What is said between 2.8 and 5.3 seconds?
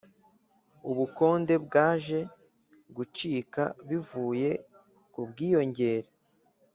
gucika bivuye ku